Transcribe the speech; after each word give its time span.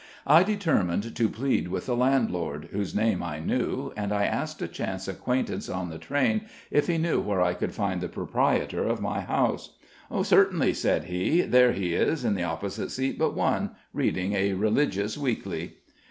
I 0.25 0.41
determined 0.41 1.15
to 1.15 1.29
plead 1.29 1.67
with 1.67 1.85
the 1.85 1.95
landlord, 1.95 2.69
whose 2.71 2.95
name 2.95 3.21
I 3.21 3.39
knew, 3.39 3.93
and 3.95 4.11
I 4.11 4.25
asked 4.25 4.59
a 4.63 4.67
chance 4.67 5.07
acquaintance 5.07 5.69
on 5.69 5.91
the 5.91 5.99
train 5.99 6.45
if 6.71 6.87
he 6.87 6.97
knew 6.97 7.19
where 7.19 7.43
I 7.43 7.53
could 7.53 7.75
find 7.75 8.01
the 8.01 8.09
proprietor 8.09 8.83
of 8.83 8.99
my 8.99 9.19
house. 9.21 9.77
"Certainly," 10.23 10.73
said 10.73 11.03
he; 11.03 11.41
"there 11.41 11.73
he 11.73 11.93
is 11.93 12.25
in 12.25 12.33
the 12.33 12.41
opposite 12.41 12.89
seat 12.89 13.19
but 13.19 13.35
one, 13.35 13.75
reading 13.93 14.33
a 14.33 14.53
religious 14.53 15.19
weekly." 15.19 15.75